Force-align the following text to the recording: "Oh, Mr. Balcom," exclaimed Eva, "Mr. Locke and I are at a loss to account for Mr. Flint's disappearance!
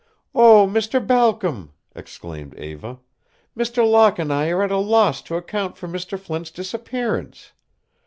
"Oh, 0.33 0.65
Mr. 0.67 0.97
Balcom," 1.05 1.73
exclaimed 1.93 2.55
Eva, 2.57 2.97
"Mr. 3.55 3.87
Locke 3.87 4.17
and 4.17 4.33
I 4.33 4.49
are 4.49 4.63
at 4.63 4.71
a 4.71 4.77
loss 4.77 5.21
to 5.21 5.35
account 5.35 5.77
for 5.77 5.87
Mr. 5.87 6.17
Flint's 6.19 6.49
disappearance! 6.49 7.51